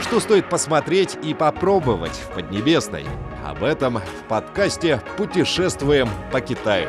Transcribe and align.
Что 0.00 0.18
стоит 0.18 0.48
посмотреть 0.48 1.18
и 1.22 1.34
попробовать 1.34 2.12
в 2.12 2.34
Поднебесной? 2.34 3.04
Об 3.44 3.62
этом 3.62 3.98
в 3.98 4.28
подкасте 4.28 5.02
«Путешествуем 5.18 6.08
по 6.32 6.40
Китаю». 6.40 6.88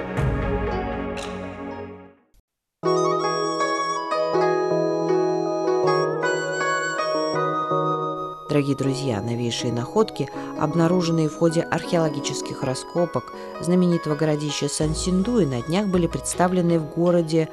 Дорогие 8.47 8.75
друзья, 8.75 9.21
новейшие 9.21 9.71
находки, 9.73 10.29
обнаруженные 10.59 11.29
в 11.29 11.37
ходе 11.37 11.61
археологических 11.61 12.63
раскопок 12.63 13.33
знаменитого 13.61 14.15
городища 14.15 14.67
Сан-Синдуи, 14.67 15.45
на 15.45 15.61
днях 15.61 15.87
были 15.87 16.07
представлены 16.07 16.79
в 16.79 16.93
городе 16.93 17.49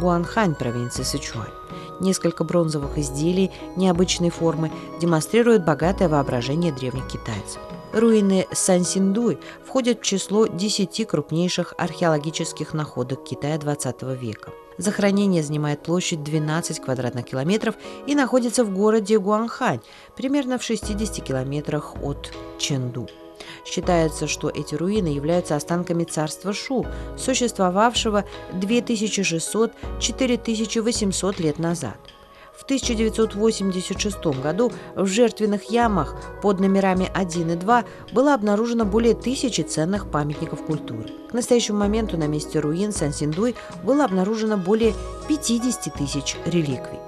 Гуанхань, 0.00 0.54
провинции 0.54 1.02
Сычуань. 1.02 1.61
Несколько 2.00 2.44
бронзовых 2.44 2.98
изделий 2.98 3.50
необычной 3.76 4.30
формы 4.30 4.70
демонстрируют 5.00 5.64
богатое 5.64 6.08
воображение 6.08 6.72
древних 6.72 7.06
китайцев. 7.06 7.60
Руины 7.92 8.46
Сан-Синдуй 8.50 9.38
входят 9.64 10.00
в 10.00 10.02
число 10.02 10.46
10 10.46 11.06
крупнейших 11.06 11.74
археологических 11.76 12.72
находок 12.72 13.24
Китая 13.24 13.56
XX 13.56 14.16
века. 14.16 14.50
Захоронение 14.78 15.42
занимает 15.42 15.82
площадь 15.82 16.22
12 16.22 16.80
квадратных 16.80 17.26
километров 17.26 17.74
и 18.06 18.14
находится 18.14 18.64
в 18.64 18.74
городе 18.74 19.18
Гуанхань, 19.18 19.80
примерно 20.16 20.58
в 20.58 20.62
60 20.62 21.22
километрах 21.22 21.94
от 22.02 22.32
Чэнду. 22.58 23.08
Считается, 23.64 24.26
что 24.26 24.48
эти 24.48 24.74
руины 24.74 25.08
являются 25.08 25.56
останками 25.56 26.04
царства 26.04 26.52
Шу, 26.52 26.86
существовавшего 27.16 28.24
2600-4800 28.52 31.42
лет 31.42 31.58
назад. 31.58 31.96
В 32.56 32.64
1986 32.64 34.24
году 34.40 34.72
в 34.94 35.06
жертвенных 35.06 35.70
ямах 35.70 36.14
под 36.42 36.60
номерами 36.60 37.10
1 37.12 37.50
и 37.50 37.56
2 37.56 37.84
было 38.12 38.34
обнаружено 38.34 38.84
более 38.84 39.14
тысячи 39.14 39.62
ценных 39.62 40.08
памятников 40.10 40.64
культуры. 40.64 41.10
К 41.28 41.32
настоящему 41.32 41.78
моменту 41.78 42.16
на 42.16 42.28
месте 42.28 42.60
руин 42.60 42.92
Сан-Синдуй 42.92 43.56
было 43.82 44.04
обнаружено 44.04 44.58
более 44.58 44.94
50 45.28 45.92
тысяч 45.94 46.36
реликвий. 46.44 47.00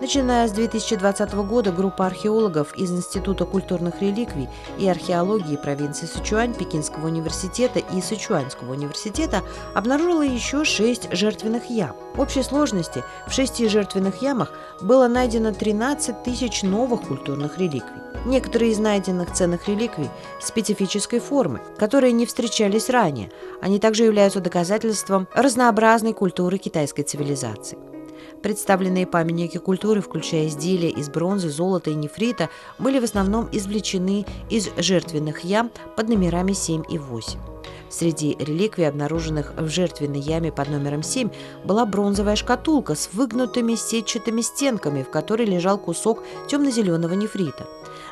Начиная 0.00 0.48
с 0.48 0.52
2020 0.52 1.34
года 1.34 1.70
группа 1.70 2.06
археологов 2.06 2.76
из 2.76 2.90
Института 2.90 3.44
культурных 3.44 4.02
реликвий 4.02 4.48
и 4.76 4.88
археологии 4.88 5.56
провинции 5.56 6.06
Сычуань 6.06 6.52
Пекинского 6.52 7.06
университета 7.06 7.78
и 7.78 8.00
Сычуаньского 8.00 8.72
университета 8.72 9.42
обнаружила 9.72 10.22
еще 10.22 10.64
шесть 10.64 11.08
жертвенных 11.12 11.70
ям. 11.70 11.94
В 12.14 12.20
общей 12.20 12.42
сложности 12.42 13.04
в 13.28 13.32
шести 13.32 13.68
жертвенных 13.68 14.20
ямах 14.20 14.52
было 14.80 15.06
найдено 15.06 15.52
13 15.52 16.24
тысяч 16.24 16.62
новых 16.62 17.02
культурных 17.02 17.58
реликвий. 17.58 18.02
Некоторые 18.26 18.72
из 18.72 18.78
найденных 18.78 19.32
ценных 19.32 19.68
реликвий 19.68 20.10
специфической 20.40 21.20
формы, 21.20 21.60
которые 21.78 22.12
не 22.12 22.26
встречались 22.26 22.90
ранее. 22.90 23.30
Они 23.62 23.78
также 23.78 24.04
являются 24.04 24.40
доказательством 24.40 25.28
разнообразной 25.34 26.14
культуры 26.14 26.58
китайской 26.58 27.02
цивилизации. 27.02 27.93
Представленные 28.44 29.06
памятники 29.06 29.56
культуры, 29.56 30.02
включая 30.02 30.48
изделия 30.48 30.90
из 30.90 31.08
бронзы, 31.08 31.48
золота 31.48 31.88
и 31.88 31.94
нефрита, 31.94 32.50
были 32.78 32.98
в 32.98 33.04
основном 33.04 33.48
извлечены 33.50 34.26
из 34.50 34.68
жертвенных 34.76 35.44
ям 35.44 35.70
под 35.96 36.10
номерами 36.10 36.52
7 36.52 36.82
и 36.90 36.98
8. 36.98 37.40
Среди 37.88 38.36
реликвий, 38.38 38.86
обнаруженных 38.86 39.54
в 39.56 39.68
жертвенной 39.68 40.20
яме 40.20 40.52
под 40.52 40.68
номером 40.68 41.02
7, 41.02 41.30
была 41.64 41.86
бронзовая 41.86 42.36
шкатулка 42.36 42.94
с 42.94 43.08
выгнутыми 43.14 43.76
сетчатыми 43.76 44.42
стенками, 44.42 45.02
в 45.04 45.08
которой 45.08 45.46
лежал 45.46 45.78
кусок 45.78 46.22
темно-зеленого 46.46 47.14
нефрита. 47.14 47.66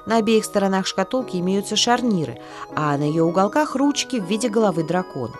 На 0.06 0.16
обеих 0.16 0.46
сторонах 0.46 0.86
шкатулки 0.86 1.36
имеются 1.36 1.76
шарниры, 1.76 2.38
а 2.74 2.96
на 2.96 3.02
ее 3.02 3.22
уголках 3.22 3.76
ручки 3.76 4.18
в 4.18 4.24
виде 4.24 4.48
головы 4.48 4.82
дракона. 4.82 5.34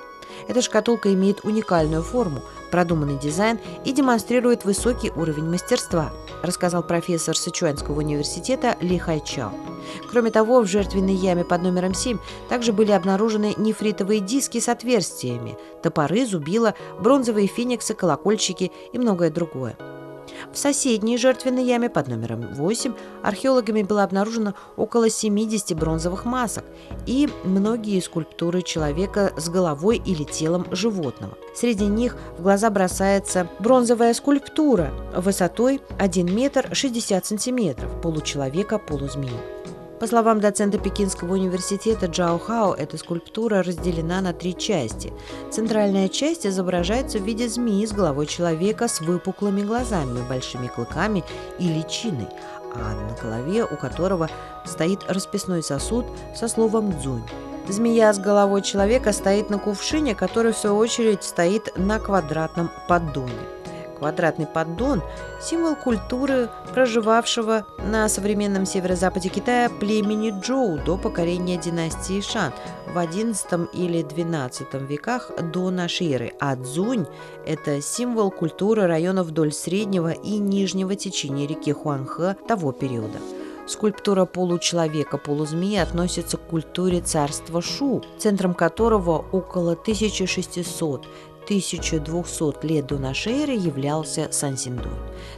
Эта 0.49 0.61
шкатулка 0.61 1.15
имеет 1.15 1.47
уникальную 1.47 2.03
форму, 2.03 2.43
продуманный 2.73 3.19
дизайн 3.19 3.61
и 3.85 3.93
демонстрирует 3.93 4.65
высокий 4.65 5.11
уровень 5.11 5.49
мастерства, 5.49 6.11
рассказал 6.43 6.83
профессор 6.83 7.37
Сычуанского 7.37 7.99
университета 7.99 8.77
Ли 8.81 8.99
Хайчао. 8.99 9.53
Кроме 10.11 10.31
того, 10.31 10.61
в 10.61 10.67
жертвенной 10.67 11.15
яме 11.15 11.45
под 11.45 11.63
номером 11.63 11.95
7 11.95 12.19
также 12.49 12.73
были 12.73 12.91
обнаружены 12.91 13.55
нефритовые 13.57 14.21
диски 14.21 14.59
с 14.59 14.69
отверстиями, 14.69 15.57
топоры, 15.83 16.27
зубила, 16.27 16.75
бронзовые 16.99 17.47
фениксы, 17.47 17.95
колокольчики 17.95 18.73
и 18.93 18.99
многое 18.99 19.31
другое. 19.31 19.77
В 20.53 20.59
соседней 20.59 21.17
жертвенной 21.17 21.65
яме 21.65 21.89
под 21.89 22.09
номером 22.09 22.53
8 22.53 22.93
археологами 23.23 23.83
было 23.83 24.03
обнаружено 24.03 24.53
около 24.77 25.09
70 25.09 25.75
бронзовых 25.79 26.27
масок 26.27 26.65
и 27.07 27.29
многие 27.45 28.01
скульптуры 28.01 28.61
человека 28.61 29.33
с 29.39 29.49
головой 29.49 30.03
или 30.05 30.25
телом 30.25 30.67
животного. 30.71 31.39
Среди 31.55 31.87
них 31.87 32.19
в 32.37 32.43
глаза 32.43 32.69
бросается 32.69 33.49
бронзовая 33.61 34.13
скульптура 34.13 34.93
высотой 35.17 35.81
1 35.99 36.35
метр 36.35 36.69
60 36.71 37.25
сантиметров 37.25 37.91
получеловека-полузмеи. 38.03 39.72
По 40.03 40.09
словам 40.09 40.41
доцента 40.41 40.79
Пекинского 40.79 41.35
университета 41.35 42.07
Джао 42.07 42.37
Хао, 42.37 42.75
эта 42.75 42.99
скульптура 42.99 43.63
разделена 43.63 44.21
на 44.21 44.33
три 44.33 44.53
части. 44.57 45.13
Центральная 45.53 46.09
часть 46.09 46.45
изображается 46.45 47.21
в 47.21 47.23
виде 47.23 47.49
змеи 47.49 47.87
с 47.87 47.93
головой 47.93 48.27
человека 48.27 48.89
с 48.89 49.01
выпуклыми 49.01 49.63
глазами, 49.63 50.19
большими 50.29 50.67
клыками 50.67 51.23
и 51.61 51.69
личиной, 51.69 52.27
а 52.75 52.97
на 52.97 53.17
голове 53.23 53.65
у 53.65 53.77
которого 53.77 54.29
стоит 54.65 55.05
расписной 55.07 55.63
сосуд 55.63 56.07
со 56.35 56.49
словом 56.49 56.99
«дзунь». 56.99 57.23
Змея 57.69 58.13
с 58.13 58.19
головой 58.19 58.63
человека 58.63 59.13
стоит 59.13 59.51
на 59.51 59.59
кувшине, 59.61 60.17
который 60.17 60.53
в 60.53 60.59
свою 60.59 60.79
очередь 60.79 61.23
стоит 61.23 61.79
на 61.79 62.01
квадратном 62.01 62.73
поддоне. 62.89 63.62
Квадратный 64.03 64.49
поддон– 64.49 65.01
символ 65.41 65.77
культуры 65.77 66.51
проживавшего 66.75 67.65
на 67.87 68.09
современном 68.09 68.67
северо-западе 68.67 69.29
Китая 69.29 69.71
племени 69.71 70.35
Джоу 70.41 70.77
до 70.85 70.99
покорения 70.99 71.57
династии 71.57 72.21
Шан 72.21 72.53
в 72.93 72.99
XI 72.99 73.71
или 73.73 74.01
XII 74.01 74.85
веках 74.85 75.31
до 75.53 75.71
нашей 75.71 76.15
эры. 76.15 76.33
А 76.41 76.57
Цзунь– 76.57 77.07
это 77.47 77.81
символ 77.81 78.33
культуры 78.33 78.89
районов 78.89 79.29
вдоль 79.29 79.53
среднего 79.53 80.11
и 80.11 80.39
нижнего 80.39 80.97
течения 80.97 81.47
реки 81.47 81.73
Хуанхэ 81.73 82.35
того 82.49 82.73
периода. 82.73 83.21
Скульптура 83.69 84.25
получеловека-полузмеи 84.25 85.77
относится 85.77 86.37
к 86.37 86.49
культуре 86.49 87.01
царства 87.01 87.63
Шу, 87.63 88.03
центром 88.19 88.55
которого 88.55 89.25
около 89.31 89.73
1600 89.73 91.07
1200 91.45 92.65
лет 92.67 92.87
до 92.87 92.99
нашей 92.99 93.43
эры 93.43 93.53
являлся 93.53 94.29
Сан-Синдуй. 94.31 94.93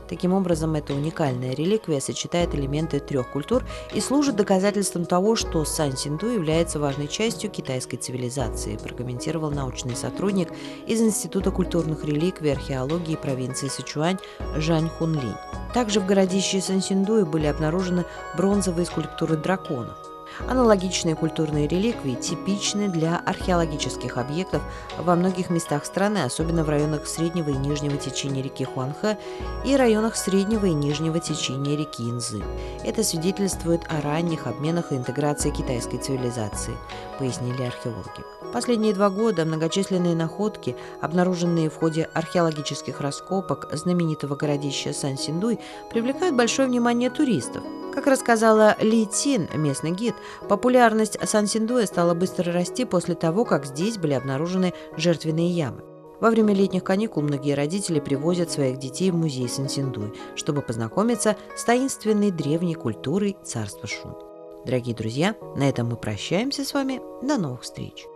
Таким 0.09 0.33
образом, 0.33 0.75
эта 0.75 0.93
уникальная 0.95 1.55
реликвия 1.55 2.01
сочетает 2.01 2.55
элементы 2.55 3.01
трех 3.01 3.33
культур 3.33 3.65
и 3.95 4.01
служит 4.01 4.37
доказательством 4.37 5.07
того, 5.07 5.37
что 5.37 5.65
Сан-Синдуй 5.65 6.35
является 6.35 6.79
важной 6.79 7.09
частью 7.09 7.51
китайской 7.51 7.97
цивилизации, 7.97 8.77
прокомментировал 8.77 9.51
научный 9.51 9.97
сотрудник 9.97 10.49
из 10.87 11.01
Института 11.01 11.51
культурных 11.51 12.05
реликвий 12.05 12.51
и 12.51 12.55
археологии 12.55 13.17
провинции 13.17 13.69
Сычуань 13.69 14.19
Жань 14.57 14.89
Хунлинь. 14.89 15.35
Также 15.73 16.01
в 16.01 16.07
городище 16.07 16.61
Сан-Синдуй 16.61 17.25
были 17.25 17.47
обнаружены 17.47 18.05
бронзовые 18.37 18.87
скульптуры 18.87 19.37
драконов. 19.37 20.14
Аналогичные 20.49 21.15
культурные 21.15 21.67
реликвии 21.67 22.15
типичны 22.15 22.89
для 22.89 23.17
археологических 23.19 24.19
объектов 24.19 24.63
во 24.99 25.15
многих 25.15 25.51
местах 25.51 25.85
страны, 25.85 26.19
особенно 26.25 26.65
в 26.65 26.69
районах 26.69 27.07
среднего 27.07 27.51
и 27.51 27.57
нижнего 27.57 27.97
течения 27.97 28.43
реки 28.43 28.65
Хуанхэ 28.65 29.19
и 29.65 29.77
районах 29.77 30.17
среднего 30.17 30.67
и 30.67 30.73
нижнего 30.73 31.21
течения 31.21 31.77
реки 31.77 32.03
Инзы. 32.03 32.43
Это 32.85 33.03
свидетельствует 33.03 33.83
о 33.89 34.01
ранних 34.01 34.47
обменах 34.47 34.93
и 34.93 34.97
интеграции 34.97 35.51
китайской 35.51 35.99
цивилизации, 35.99 36.77
пояснили 37.19 37.63
археологи. 37.63 38.25
Последние 38.53 38.95
два 38.95 39.11
года 39.11 39.45
многочисленные 39.45 40.15
находки, 40.15 40.77
обнаруженные 41.01 41.71
в 41.71 41.77
ходе 41.77 42.09
археологических 42.15 43.01
раскопок 43.01 43.69
знаменитого 43.73 44.37
городища 44.37 44.93
Сан-Синдуй, 44.93 45.59
привлекают 45.91 46.37
большое 46.37 46.69
внимание 46.69 47.11
туристов. 47.11 47.65
Как 47.95 48.09
рассказала 48.09 48.77
Ли 48.81 49.07
Тин, 49.07 49.49
местный 49.55 49.93
гид, 49.93 50.17
популярность 50.49 51.17
Сан-Синдуя 51.23 51.87
стала 51.87 52.13
быстро 52.13 52.53
расти 52.53 52.85
после 52.85 53.15
того, 53.15 53.45
как 53.45 53.67
здесь 53.67 53.99
были 53.99 54.15
обнаружены 54.15 54.75
жертвенные 54.97 55.49
ямы. 55.49 55.85
Во 56.21 56.31
время 56.31 56.55
летних 56.55 56.83
каникул 56.83 57.23
многие 57.23 57.55
родители 57.55 58.01
привозят 58.01 58.51
своих 58.51 58.79
детей 58.79 59.13
в 59.13 59.17
музей 59.17 59.49
Сан-Синдуй, 59.49 60.13
чтобы 60.35 60.61
познакомиться 60.61 61.37
с 61.57 61.63
таинственной 61.63 62.33
древней 62.33 62.75
культурой 62.75 63.37
царства 63.45 63.87
Шу. 63.87 64.19
Дорогие 64.65 64.97
друзья, 64.97 65.37
на 65.55 65.69
этом 65.69 65.89
мы 65.89 65.97
прощаемся 65.97 66.65
с 66.65 66.75
вами. 66.75 67.01
До 67.23 67.39
новых 67.39 67.63
встреч! 67.63 68.07